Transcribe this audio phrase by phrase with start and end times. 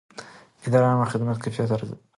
[0.65, 1.97] اداره د عامه خدمت کیفیت ارزوي.